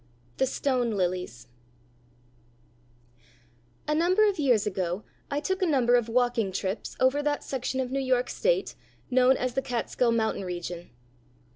[0.37, 1.47] THE STONE LILIES
[3.87, 7.79] A number of years ago I took a number of walking trips over that section
[7.79, 8.73] of New York state
[9.11, 10.89] known as the Catskill Mountain region.